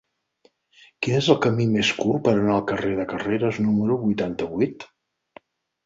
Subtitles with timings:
[1.07, 4.93] Quin és el camí més curt per anar al carrer de Carreras número vuitanta-vuit?